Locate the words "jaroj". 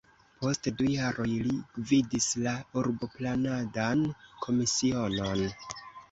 0.91-1.25